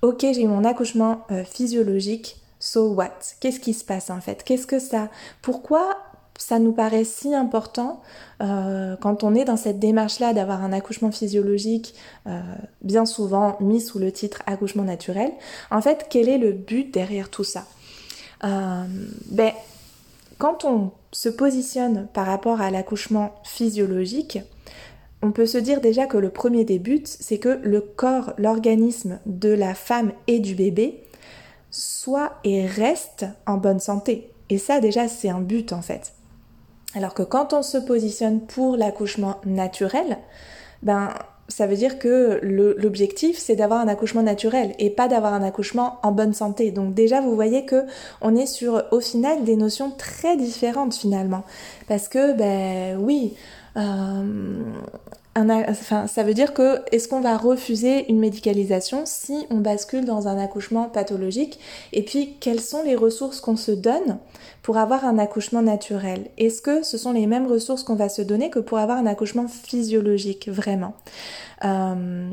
[0.01, 3.17] ok j'ai eu mon accouchement euh, physiologique, so what?
[3.39, 4.43] Qu'est-ce qui se passe en fait?
[4.43, 5.09] Qu'est-ce que ça?
[5.41, 5.97] Pourquoi
[6.41, 8.01] ça nous paraît si important
[8.41, 11.93] euh, quand on est dans cette démarche-là d'avoir un accouchement physiologique,
[12.25, 12.41] euh,
[12.81, 15.31] bien souvent mis sous le titre accouchement naturel.
[15.69, 17.65] En fait, quel est le but derrière tout ça?
[18.43, 18.85] Euh,
[19.29, 19.51] ben,
[20.39, 24.39] Quand on se positionne par rapport à l'accouchement physiologique,
[25.21, 29.19] on peut se dire déjà que le premier des buts, c'est que le corps, l'organisme
[29.27, 31.03] de la femme et du bébé
[31.69, 34.31] soit et reste en bonne santé.
[34.49, 36.13] Et ça déjà, c'est un but en fait.
[36.95, 40.17] Alors que quand on se positionne pour l'accouchement naturel,
[40.83, 41.13] ben
[41.47, 45.99] ça veut dire que l'objectif c'est d'avoir un accouchement naturel et pas d'avoir un accouchement
[46.03, 46.71] en bonne santé.
[46.71, 47.85] Donc déjà vous voyez que
[48.21, 51.43] on est sur au final des notions très différentes finalement
[51.87, 53.35] parce que ben oui
[53.77, 54.63] euh,
[55.35, 60.27] enfin, ça veut dire que est-ce qu'on va refuser une médicalisation si on bascule dans
[60.27, 61.59] un accouchement pathologique?
[61.93, 64.17] Et puis, quelles sont les ressources qu'on se donne
[64.61, 66.29] pour avoir un accouchement naturel?
[66.37, 69.05] Est-ce que ce sont les mêmes ressources qu'on va se donner que pour avoir un
[69.05, 70.93] accouchement physiologique, vraiment?
[71.63, 72.29] Euh,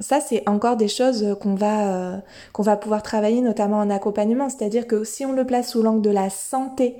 [0.00, 2.16] Ça, c'est encore des choses qu'on va, euh,
[2.52, 4.48] qu'on va pouvoir travailler, notamment en accompagnement.
[4.48, 6.96] C'est-à-dire que si on le place sous l'angle de la santé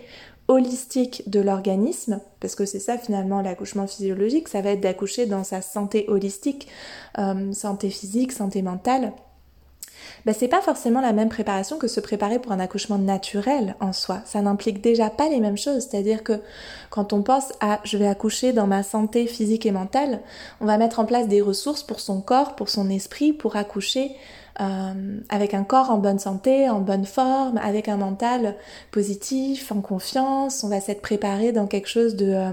[0.52, 5.44] holistique de l'organisme, parce que c'est ça finalement l'accouchement physiologique, ça va être d'accoucher dans
[5.44, 6.68] sa santé holistique,
[7.18, 9.12] euh, santé physique, santé mentale.
[10.24, 13.92] Ben, c'est pas forcément la même préparation que se préparer pour un accouchement naturel en
[13.92, 14.20] soi.
[14.24, 15.88] Ça n'implique déjà pas les mêmes choses.
[15.88, 16.40] C'est-à-dire que
[16.90, 20.20] quand on pense à je vais accoucher dans ma santé physique et mentale,
[20.60, 24.12] on va mettre en place des ressources pour son corps, pour son esprit, pour accoucher
[24.60, 28.56] euh, avec un corps en bonne santé, en bonne forme, avec un mental
[28.90, 30.62] positif, en confiance.
[30.64, 32.52] On va s'être préparé dans quelque chose de, euh,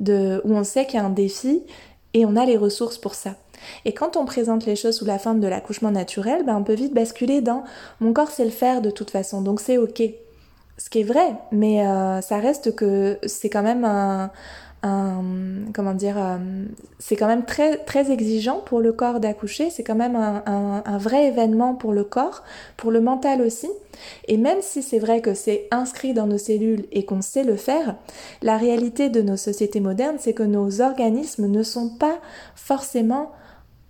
[0.00, 1.62] de où on sait qu'il y a un défi
[2.12, 3.34] et on a les ressources pour ça.
[3.84, 6.74] Et quand on présente les choses sous la forme de l'accouchement naturel, ben on peut
[6.74, 7.64] vite basculer dans
[8.00, 10.02] mon corps sait le faire de toute façon, donc c'est ok.
[10.76, 14.32] Ce qui est vrai, mais euh, ça reste que c'est quand même un,
[15.72, 16.36] comment dire, euh,
[16.98, 21.26] c'est quand même très, très exigeant pour le corps d'accoucher, c'est quand même un, vrai
[21.26, 22.42] événement pour le corps,
[22.76, 23.68] pour le mental aussi.
[24.28, 27.56] Et même si c'est vrai que c'est inscrit dans nos cellules et qu'on sait le
[27.56, 27.96] faire,
[28.42, 32.18] la réalité de nos sociétés modernes, c'est que nos organismes ne sont pas
[32.54, 33.30] forcément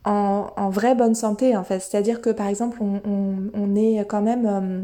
[0.05, 1.81] en, vraie bonne santé en fait.
[1.81, 4.47] C'est-à-dire que par exemple, on, est quand même...
[4.47, 4.83] Euh,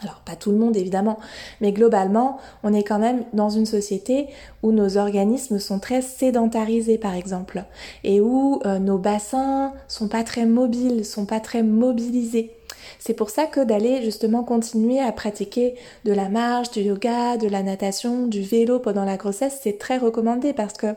[0.00, 1.18] alors pas tout le monde évidemment,
[1.60, 4.28] mais globalement, on est quand même dans une société
[4.62, 7.64] où nos organismes sont très sédentarisés par exemple,
[8.02, 12.56] et où euh, nos bassins sont pas très mobiles, sont pas très mobilisés.
[12.98, 15.74] C'est pour ça que d'aller justement continuer à pratiquer
[16.04, 19.98] de la marche, du yoga, de la natation, du vélo pendant la grossesse, c'est très
[19.98, 20.94] recommandé parce que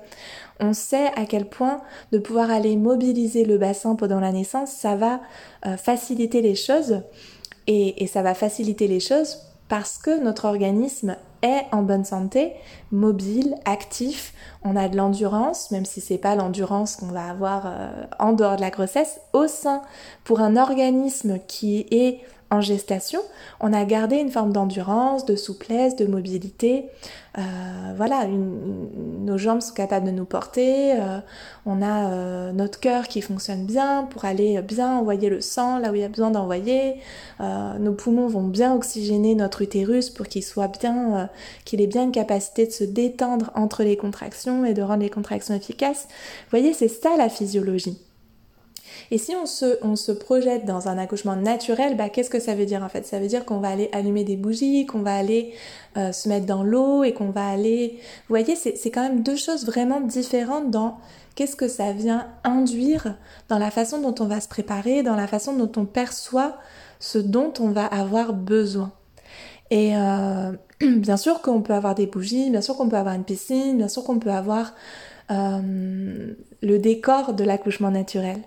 [0.60, 1.82] on sait à quel point
[2.14, 5.20] de pouvoir aller mobiliser le bassin pendant la naissance, ça va
[5.66, 7.02] euh, faciliter les choses
[7.68, 12.54] et, ça va faciliter les choses parce que notre organisme est en bonne santé,
[12.92, 18.04] mobile, actif, on a de l'endurance, même si c'est pas l'endurance qu'on va avoir euh,
[18.20, 19.82] en dehors de la grossesse, au sein.
[20.24, 22.20] Pour un organisme qui est
[22.52, 23.22] en gestation,
[23.60, 26.86] on a gardé une forme d'endurance, de souplesse, de mobilité.
[27.38, 27.42] Euh,
[27.98, 30.94] voilà, nos jambes sont capables de nous porter.
[30.94, 31.20] Euh,
[31.66, 35.92] on a euh, notre cœur qui fonctionne bien pour aller bien envoyer le sang là
[35.92, 36.96] où il y a besoin d'envoyer.
[37.40, 41.30] nos poumons vont bien oxygéner notre utérus pour qu'il soit bien,
[41.66, 45.10] qu'il ait bien une capacité de se détendre entre les contractions et de rendre les
[45.10, 46.08] contractions efficaces.
[46.10, 47.98] Vous voyez, c'est ça la physiologie.
[49.12, 52.84] Et si on se, projette dans un accouchement naturel, bah, qu'est-ce que ça veut dire
[52.84, 53.06] en fait?
[53.06, 55.54] Ça veut dire qu'on va aller allumer des bougies, qu'on va aller
[55.98, 57.96] euh, se mettre dans l'eau et qu'on va aller...
[57.98, 60.98] Vous voyez, c'est quand même deux choses vraiment différentes dans
[61.36, 63.16] qu'est-ce que ça vient induire
[63.50, 66.58] dans la façon dont on va se préparer, dans la façon dont on perçoit
[67.00, 68.92] ce dont on va avoir besoin.
[69.70, 73.24] Et euh, bien sûr qu'on peut avoir des bougies, bien sûr qu'on peut avoir une
[73.24, 74.74] piscine, bien sûr qu'on peut avoir
[75.32, 78.38] euh, le décor de l'accouchement naturel.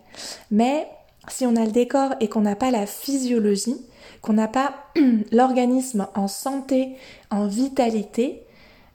[0.51, 0.87] Mais
[1.29, 3.77] si on a le décor et qu'on n'a pas la physiologie,
[4.23, 4.75] qu'on n'a pas
[5.33, 6.97] l'organisme en santé,
[7.31, 8.43] en vitalité,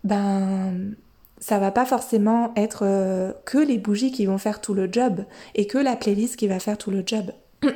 [0.04, 0.96] ben
[1.40, 5.26] ça va pas forcément être euh, que les bougies qui vont faire tout le job
[5.56, 7.32] et que la playlist qui va faire tout le job.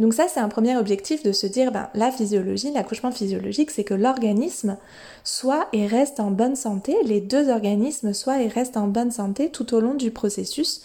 [0.00, 3.84] Donc ça, c'est un premier objectif de se dire, ben, la physiologie, l'accouchement physiologique, c'est
[3.84, 4.76] que l'organisme
[5.24, 9.50] soit et reste en bonne santé, les deux organismes soient et restent en bonne santé
[9.50, 10.82] tout au long du processus.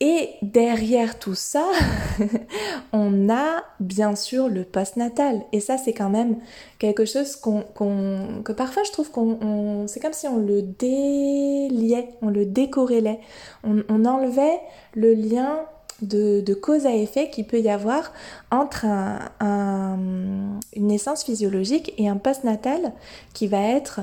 [0.00, 1.64] Et derrière tout ça,
[2.92, 5.40] on a bien sûr le postnatal.
[5.52, 6.36] Et ça, c'est quand même
[6.78, 7.64] quelque chose qu'on,
[8.44, 9.86] que parfois je trouve qu'on...
[9.86, 13.20] c'est comme si on le déliait, on le décorrélait.
[13.64, 14.60] On, on enlevait
[14.94, 15.60] le lien
[16.02, 18.12] de, cause à effet qu'il peut y avoir
[18.50, 18.84] entre
[19.40, 22.92] une naissance physiologique et un postnatal
[23.32, 24.00] qui va être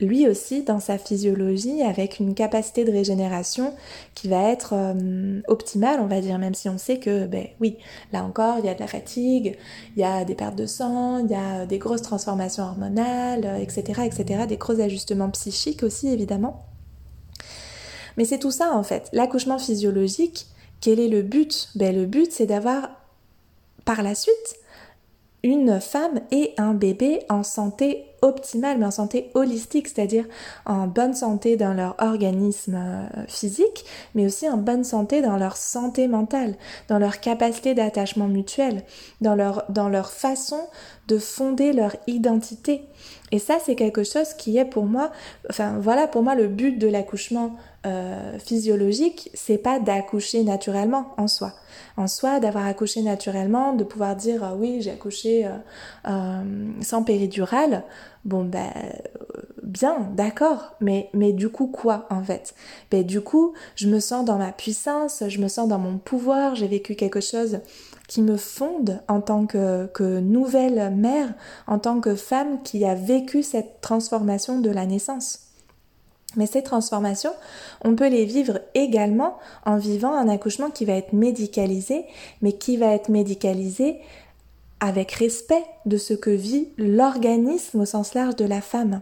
[0.00, 3.72] lui aussi dans sa physiologie avec une capacité de régénération
[4.14, 7.78] qui va être euh, optimale, on va dire, même si on sait que, ben oui,
[8.12, 9.56] là encore, il y a de la fatigue,
[9.96, 14.02] il y a des pertes de sang, il y a des grosses transformations hormonales, etc.,
[14.04, 16.66] etc., des gros ajustements psychiques aussi, évidemment.
[18.16, 19.08] Mais c'est tout ça en fait.
[19.12, 20.46] L'accouchement physiologique,
[20.80, 21.68] quel est le but?
[21.74, 22.90] Ben, Le but, c'est d'avoir
[23.84, 24.56] par la suite
[25.42, 30.24] une femme et un bébé en santé optimale, mais en santé holistique, c'est-à-dire
[30.64, 33.84] en bonne santé dans leur organisme euh, physique,
[34.14, 36.56] mais aussi en bonne santé dans leur santé mentale,
[36.88, 38.82] dans leur capacité d'attachement mutuel,
[39.20, 40.60] dans leur, dans leur façon
[41.08, 42.82] de fonder leur identité.
[43.32, 45.10] Et ça, c'est quelque chose qui est pour moi,
[45.50, 51.28] enfin voilà, pour moi, le but de l'accouchement euh, physiologique, c'est pas d'accoucher naturellement en
[51.28, 51.52] soi.
[51.96, 55.50] En soi, d'avoir accouché naturellement, de pouvoir dire ah oui, j'ai accouché euh,
[56.08, 56.42] euh,
[56.82, 57.84] sans péridurale,
[58.24, 58.72] bon ben
[59.62, 62.54] bien, d'accord, mais, du coup quoi en fait?
[62.90, 66.54] Ben du coup, je me sens dans ma puissance, je me sens dans mon pouvoir,
[66.54, 67.60] j'ai vécu quelque chose
[68.08, 71.32] qui me fonde en tant que, que, nouvelle mère,
[71.66, 75.40] en tant que femme qui a vécu cette transformation de la naissance.
[76.36, 77.32] Mais ces transformations,
[77.82, 82.04] on peut les vivre également en vivant un accouchement qui va être médicalisé,
[82.42, 84.00] mais qui va être médicalisé
[84.80, 89.00] avec respect de ce que vit l'organisme au sens large de la femme.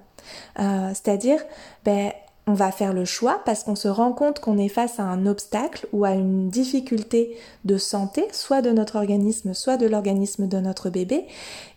[0.61, 1.41] Euh, c'est-à-dire,
[1.85, 2.13] ben,
[2.47, 5.27] on va faire le choix parce qu'on se rend compte qu'on est face à un
[5.27, 10.59] obstacle ou à une difficulté de santé, soit de notre organisme, soit de l'organisme de
[10.59, 11.27] notre bébé.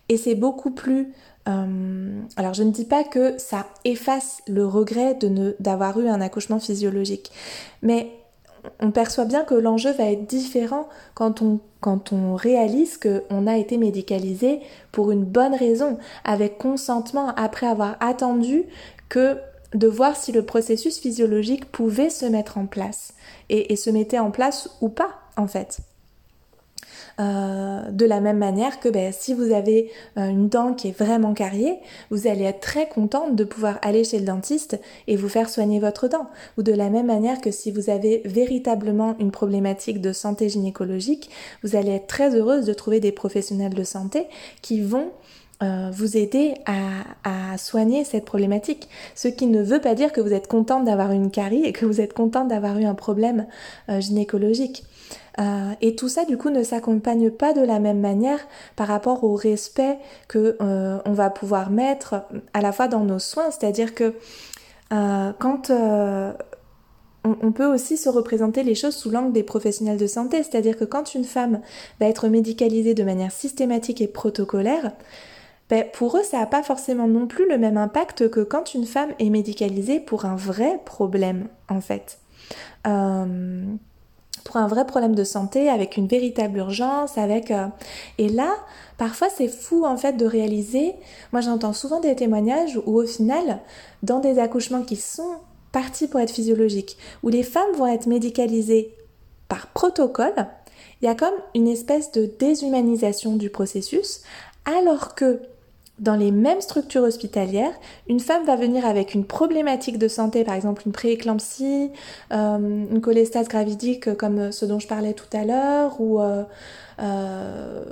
[0.09, 1.13] Et c'est beaucoup plus
[1.47, 6.19] euh, alors je ne dis pas que ça efface le regret de d'avoir eu un
[6.19, 7.31] accouchement physiologique,
[7.81, 8.11] mais
[8.81, 14.59] on perçoit bien que l'enjeu va être différent quand on réalise qu'on a été médicalisé
[14.91, 18.65] pour une bonne raison, avec consentement, après avoir attendu
[19.07, 19.37] que
[19.73, 23.13] de voir si le processus physiologique pouvait se mettre en place
[23.49, 25.79] et, se mettait en place ou pas en fait.
[27.19, 30.97] Euh, de la même manière que ben, si vous avez euh, une dent qui est
[30.97, 31.79] vraiment carriée,
[32.11, 35.79] vous allez être très contente de pouvoir aller chez le dentiste et vous faire soigner
[35.79, 36.27] votre dent.
[36.59, 41.31] Ou de la même manière que si vous avez véritablement une problématique de santé gynécologique,
[41.63, 44.27] vous allez être très heureuse de trouver des professionnels de santé
[44.61, 45.11] qui vont
[45.63, 48.87] euh, vous aider à, soigner cette problématique.
[49.15, 51.87] Ce qui ne veut pas dire que vous êtes contente d'avoir une carie et que
[51.87, 53.47] vous êtes contente d'avoir eu un problème
[53.89, 54.83] euh, gynécologique.
[55.39, 58.39] Euh, et tout ça, du coup, ne s'accompagne pas de la même manière
[58.75, 63.49] par rapport au respect que on va pouvoir mettre à la fois dans nos soins.
[63.49, 64.13] C'est-à-dire que
[64.91, 65.71] quand
[67.23, 70.85] on, peut aussi se représenter les choses sous l'angle des professionnels de santé, c'est-à-dire que
[70.85, 71.61] quand une femme
[71.99, 74.91] va être médicalisée de manière systématique et protocolaire,
[75.69, 78.85] ben, pour eux, ça n'a pas forcément non plus le même impact que quand une
[78.85, 82.19] femme est médicalisée pour un vrai problème, en fait.
[82.87, 83.65] Euh,
[84.45, 87.51] pour un vrai problème de santé, avec une véritable urgence, avec...
[87.51, 87.67] Euh,
[88.17, 88.53] et là,
[88.97, 90.95] parfois c'est fou en fait de réaliser,
[91.33, 93.59] moi j'entends souvent des témoignages où au final,
[94.03, 95.35] dans des accouchements qui sont
[95.73, 98.95] partis pour être physiologiques, où les femmes vont être médicalisées
[99.49, 100.47] par protocole,
[101.01, 104.21] il y a comme une espèce de déshumanisation du processus,
[104.65, 105.41] alors que
[105.99, 107.73] dans les mêmes structures hospitalières,
[108.07, 111.89] une femme va venir avec une problématique de santé, par exemple une prééclampsie,
[112.31, 116.43] euh, une cholestase gravidique comme ce dont je parlais tout à l'heure, ou euh,
[116.99, 117.83] euh,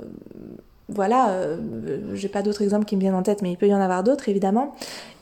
[0.88, 1.30] voilà,
[2.14, 4.04] j'ai pas d'autres exemples qui me viennent en tête, mais il peut y en avoir
[4.04, 4.76] d'autres évidemment.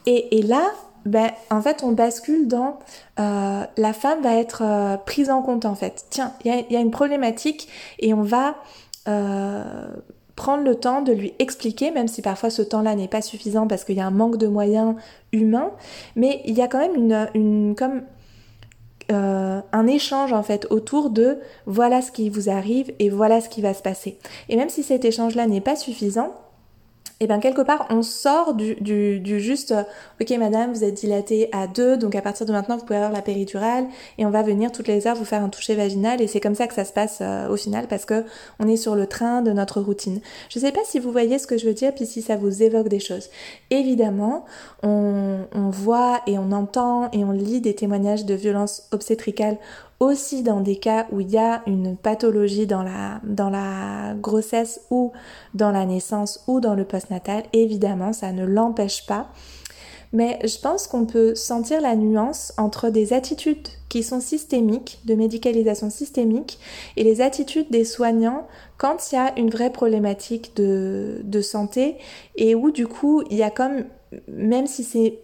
[0.05, 0.71] Et, là,
[1.07, 2.79] ben, en fait, on bascule dans
[3.17, 6.05] la femme va être prise en compte en fait.
[6.11, 7.69] Tiens, il y, a une problématique
[7.99, 8.57] et on va
[10.37, 13.85] prendre le temps de lui expliquer, même si parfois ce temps-là n'est pas suffisant parce
[13.85, 14.95] qu'il y a un manque de moyens
[15.33, 15.71] humains,
[16.17, 18.03] mais il y a quand même une, comme
[19.13, 23.49] euh, un échange en fait autour de voilà ce qui vous arrive et voilà ce
[23.49, 24.19] qui va se passer.
[24.49, 26.33] Et même si cet échange-là n'est pas suffisant,
[27.21, 29.83] et bien quelque part on sort du, du, juste euh,
[30.21, 33.13] ok madame vous êtes dilatée à deux donc à partir de maintenant vous pouvez avoir
[33.13, 33.87] la péridurale
[34.19, 36.55] et on va venir toutes les heures vous faire un toucher vaginal et c'est comme
[36.55, 38.25] ça que ça se passe euh, au final parce que
[38.59, 40.21] on est sur le train de notre routine.
[40.49, 42.63] Je sais pas si vous voyez ce que je veux dire puis si ça vous
[42.63, 43.29] évoque des choses.
[43.71, 44.45] Évidemment
[44.83, 49.59] on, on voit et on entend et on lit des témoignages de violences obstétricales
[50.01, 54.81] aussi dans des cas où il y a une pathologie dans la, dans la grossesse
[54.91, 55.13] ou
[55.55, 59.29] dans la naissance ou dans le postnatal, évidemment, ça ne l'empêche pas.
[60.13, 65.17] Mais je pense qu'on peut sentir la nuance entre des attitudes qui sont systémiques, de
[65.17, 66.61] médicalisation systémique,
[66.97, 68.47] et les attitudes des soignants
[68.79, 71.97] quand il y a une vraie problématique de, de santé
[72.37, 73.85] et où du coup il y a comme,
[74.29, 75.19] même si c'est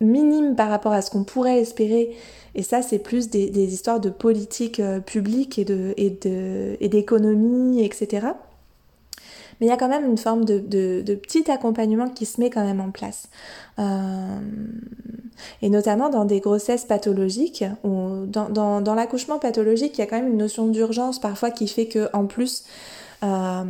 [0.00, 2.16] minime par rapport à ce qu'on pourrait espérer.
[2.54, 8.28] Et ça, c'est plus des, histoires de politique euh, publique et d'économie, et etc.
[9.60, 10.60] Mais il y a quand même une forme de,
[11.14, 13.28] petit accompagnement qui se met quand même en place.
[13.78, 14.38] Euh,
[15.60, 20.16] et notamment dans des grossesses pathologiques, ou dans, dans l'accouchement pathologique, il y a quand
[20.16, 22.64] même une notion d'urgence parfois qui fait que en plus
[23.22, 23.64] euh,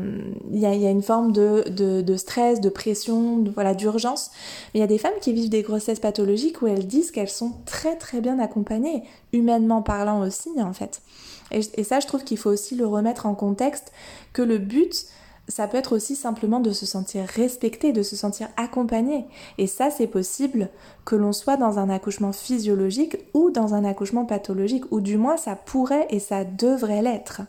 [0.50, 4.30] il y, a, une forme de, stress, de pression, de, voilà, d'urgence.
[4.72, 7.28] Mais il y a des femmes qui vivent des grossesses pathologiques où elles disent qu'elles
[7.28, 11.00] sont très très bien accompagnées, humainement parlant aussi en fait.
[11.50, 13.92] et ça, je trouve qu'il faut aussi le remettre en contexte,
[14.32, 15.06] que le but,
[15.48, 19.26] ça peut être aussi simplement de se sentir respecté, de se sentir accompagné.
[19.58, 20.70] Et ça, c'est possible
[21.04, 25.36] que l'on soit dans un accouchement physiologique ou dans un accouchement pathologique, ou du moins
[25.36, 27.42] ça pourrait et ça devrait l'être.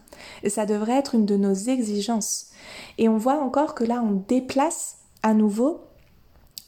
[0.43, 2.51] Et ça devrait être une de nos exigences.
[2.97, 5.86] Et on voit encore que là, on déplace à nouveau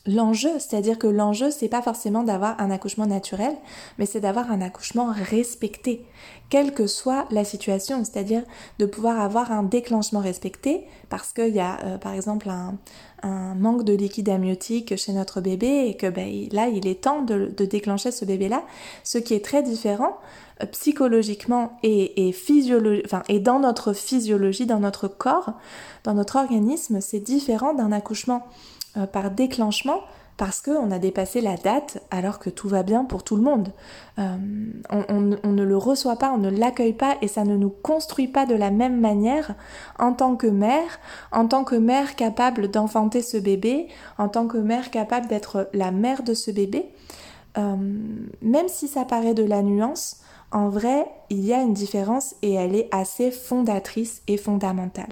[0.05, 3.55] l'enjeu, c'est-à-dire que l'enjeu c'est pas forcément d'avoir un accouchement naturel,
[3.97, 6.05] mais c'est d'avoir un accouchement respecté,
[6.49, 8.43] quelle que soit la situation, c'est-à-dire
[8.79, 12.75] de pouvoir avoir un déclenchement respecté parce qu'il y a euh, par exemple un,
[13.55, 17.47] manque de liquide amniotique chez notre bébé et que ben, là il est temps de,
[17.65, 18.63] déclencher ce bébé-là,
[19.03, 20.17] ce qui est très différent
[20.63, 22.35] euh, psychologiquement et, et,
[23.05, 25.51] enfin, et dans notre physiologie, dans notre corps,
[26.05, 28.47] dans notre organisme, c'est différent d'un accouchement
[28.97, 30.02] euh, par déclenchement
[30.39, 33.73] parce qu'on a dépassé la date alors que tout va bien pour tout le monde.
[34.19, 34.37] Euh,
[34.90, 38.46] on, ne le reçoit pas, on ne l'accueille pas et ça ne nous construit pas
[38.46, 39.56] de la même manière
[40.00, 41.00] en tant que mère,
[41.33, 45.92] en tant que mère capable d'enfanter ce bébé, en tant que mère capable d'être la
[45.92, 46.85] mère de ce bébé.
[47.58, 47.75] Euh,
[48.42, 50.21] même si ça paraît de la nuance,
[50.54, 55.12] en vrai, il y a une différence et elle est assez fondatrice et fondamentale.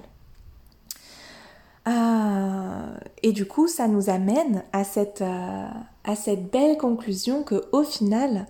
[3.22, 8.46] Et du coup, ça nous amène à cette, à cette belle conclusion que au final,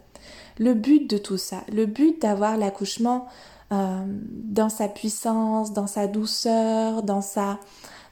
[0.59, 3.27] le but de tout ça, le but d'avoir l'accouchement
[3.71, 7.59] dans sa puissance, dans sa douceur, dans sa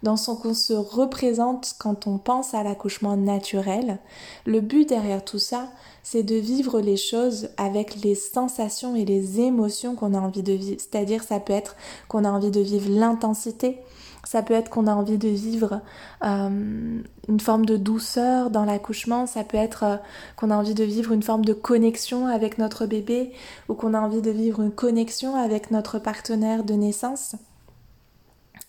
[0.03, 3.99] dans son qu'on se représente quand on pense à l'accouchement naturel.
[4.45, 5.69] Le but derrière tout ça,
[6.03, 10.53] c'est de vivre les choses avec les sensations et les émotions qu'on a envie de
[10.53, 10.79] vivre.
[10.79, 11.77] C'est-à-dire, ça peut être
[12.09, 13.79] qu'on a envie de vivre l'intensité,
[14.27, 15.81] ça peut être qu'on a envie de vivre
[16.25, 19.97] euh, une forme de douceur dans l'accouchement, ça peut être euh,
[20.37, 23.33] qu'on a envie de vivre une forme de connexion avec notre bébé
[23.69, 27.37] ou qu'on a envie de vivre une connexion avec notre partenaire de naissance.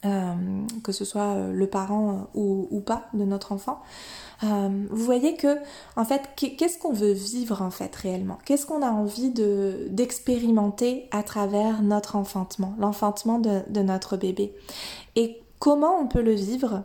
[0.05, 0.35] Euh,
[0.83, 3.81] que ce soit le parent ou, pas de notre enfant.
[4.43, 5.57] Vous voyez que,
[5.95, 8.37] en fait, qu'est-ce qu'on veut vivre en fait réellement?
[8.45, 14.53] Qu'est-ce qu'on a envie de, d'expérimenter à travers notre enfantement, l'enfantement de, de, notre bébé?
[15.15, 16.83] Et comment on peut le vivre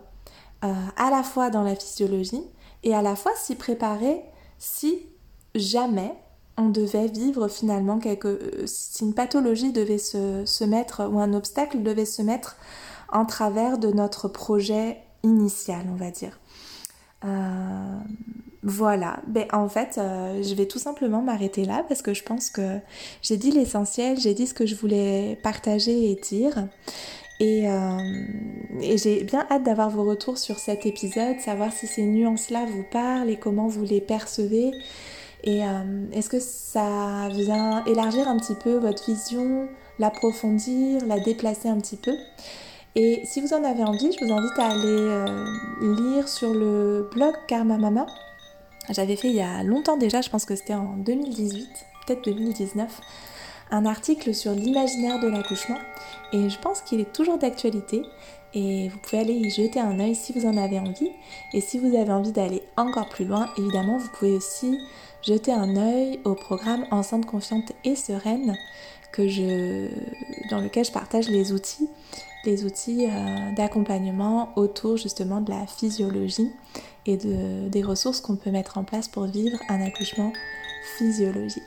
[0.62, 2.44] à la fois dans la physiologie
[2.84, 4.22] et à la fois s'y préparer
[4.58, 5.06] si
[5.56, 6.14] jamais
[6.56, 8.64] on devait vivre finalement quelque...
[8.66, 12.56] si une pathologie devait se, mettre ou un obstacle devait se mettre
[13.10, 16.38] en travers de notre projet initial, on va dire.
[17.24, 17.98] Euh,
[18.62, 22.50] voilà, ben, en fait, euh, je vais tout simplement m'arrêter là parce que je pense
[22.50, 22.78] que
[23.20, 26.68] j'ai dit l'essentiel, j'ai dit ce que je voulais partager et dire.
[27.42, 27.98] Et, euh,
[28.80, 32.84] et j'ai bien hâte d'avoir vos retours sur cet épisode, savoir si ces nuances-là vous
[32.90, 34.70] parlent et comment vous les percevez.
[35.44, 35.62] Et
[36.12, 39.66] est-ce que ça vient élargir un petit peu votre vision,
[39.98, 42.14] l'approfondir, la déplacer un petit peu?
[42.94, 45.46] Et si vous en avez envie, je vous invite à aller euh,
[45.80, 48.06] lire sur le blog Karma Mama.
[48.90, 51.68] J'avais fait il y a longtemps déjà, je pense que c'était en 2018,
[52.06, 53.00] peut-être 2019,
[53.72, 55.78] un article sur l'imaginaire de l'accouchement.
[56.32, 58.02] Et je pense qu'il est toujours d'actualité.
[58.54, 61.10] Et vous pouvez aller y jeter un œil si vous en avez envie.
[61.52, 64.78] Et si vous avez envie d'aller encore plus loin, évidemment, vous pouvez aussi
[65.22, 68.56] jeter un œil au programme Enceinte confiante et sereine
[69.10, 69.88] que je,
[70.50, 71.88] dans lequel je partage les outils
[72.44, 76.50] les outils euh, d'accompagnement autour justement de la physiologie
[77.06, 80.32] et de, des ressources qu'on peut mettre en place pour vivre un accouchement
[80.98, 81.62] physiologique.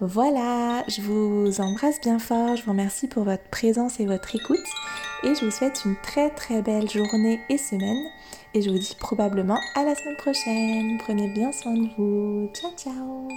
[0.00, 4.56] Voilà, je vous embrasse bien fort, je vous remercie pour votre présence et votre écoute
[5.24, 8.06] et je vous souhaite une très très belle journée et semaine
[8.54, 10.96] et je vous dis probablement à la semaine prochaine.
[10.98, 12.48] Prenez bien soin de vous.
[12.54, 13.28] Ciao ciao